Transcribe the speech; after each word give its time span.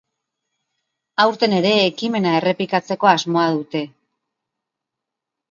Aurten 1.25 1.53
ere 1.57 1.73
ekimena 1.89 2.33
errepikatzeko 2.39 3.11
asmoa 3.13 3.45
dute. 3.59 3.85